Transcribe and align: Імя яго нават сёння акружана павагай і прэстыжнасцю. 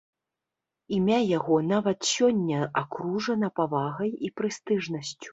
Імя 0.97 1.17
яго 1.37 1.57
нават 1.73 2.07
сёння 2.13 2.61
акружана 2.81 3.49
павагай 3.59 4.11
і 4.29 4.31
прэстыжнасцю. 4.41 5.29